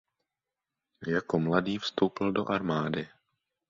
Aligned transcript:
Jako 1.07 1.39
mladý 1.39 1.77
vstoupil 1.77 2.31
do 2.31 2.51
armády. 2.51 3.09